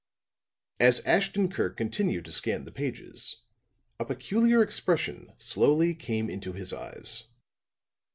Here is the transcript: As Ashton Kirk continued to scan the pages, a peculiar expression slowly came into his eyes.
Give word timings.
As 0.79 1.01
Ashton 1.01 1.47
Kirk 1.47 1.77
continued 1.77 2.25
to 2.25 2.31
scan 2.31 2.65
the 2.65 2.71
pages, 2.71 3.43
a 3.99 4.05
peculiar 4.05 4.63
expression 4.63 5.31
slowly 5.37 5.93
came 5.93 6.27
into 6.27 6.53
his 6.53 6.73
eyes. 6.73 7.25